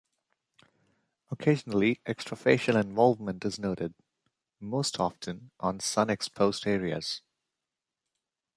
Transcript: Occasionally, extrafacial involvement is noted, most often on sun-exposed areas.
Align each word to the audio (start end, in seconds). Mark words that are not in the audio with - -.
Occasionally, 1.29 2.01
extrafacial 2.07 2.73
involvement 2.83 3.45
is 3.45 3.59
noted, 3.59 3.93
most 4.59 4.99
often 4.99 5.51
on 5.59 5.79
sun-exposed 5.79 6.65
areas. 6.65 7.21